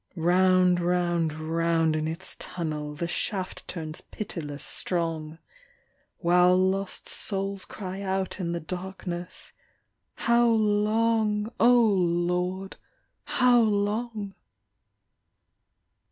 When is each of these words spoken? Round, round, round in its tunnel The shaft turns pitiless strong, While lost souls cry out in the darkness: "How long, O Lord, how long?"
Round, 0.15 0.79
round, 0.79 1.31
round 1.31 1.95
in 1.95 2.07
its 2.07 2.35
tunnel 2.39 2.95
The 2.95 3.07
shaft 3.07 3.67
turns 3.67 4.01
pitiless 4.09 4.63
strong, 4.65 5.37
While 6.17 6.57
lost 6.57 7.07
souls 7.07 7.65
cry 7.65 8.01
out 8.01 8.39
in 8.39 8.51
the 8.51 8.59
darkness: 8.59 9.53
"How 10.15 10.47
long, 10.47 11.53
O 11.59 11.71
Lord, 11.77 12.77
how 13.25 13.61
long?" 13.61 14.33